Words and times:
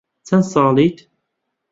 چەند 0.27 0.45
ساڵیت؟ 0.53 0.97